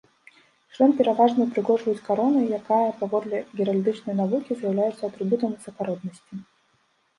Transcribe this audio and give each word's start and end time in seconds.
Шлем 0.77 0.93
пераважна 1.01 1.39
ўпрыгожваюць 1.49 2.03
каронай, 2.07 2.47
якая, 2.59 2.89
паводле 3.03 3.43
геральдычнай 3.59 4.19
навукі, 4.23 4.51
з'яўляецца 4.65 5.03
атрыбутам 5.13 5.49
высакароднасці. 5.55 6.45